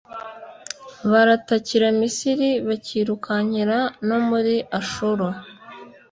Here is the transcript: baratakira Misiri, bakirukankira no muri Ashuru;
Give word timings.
baratakira 1.11 1.85
Misiri, 1.99 2.49
bakirukankira 2.67 3.77
no 4.07 4.17
muri 4.27 4.55
Ashuru; 4.79 5.25